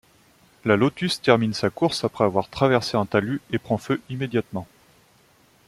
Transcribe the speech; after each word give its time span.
La 0.65 0.77
Lotus 0.77 1.21
termine 1.21 1.53
sa 1.53 1.69
course 1.69 2.03
après 2.03 2.23
avoir 2.23 2.49
traversé 2.49 2.97
un 2.97 3.05
talus 3.05 3.39
et 3.51 3.59
prend 3.59 3.77
feu 3.77 4.01
immédiatement. 4.09 4.67